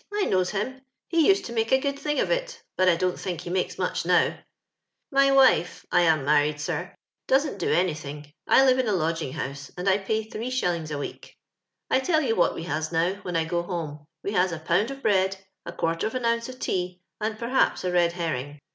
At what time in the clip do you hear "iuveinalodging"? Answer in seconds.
8.49-9.33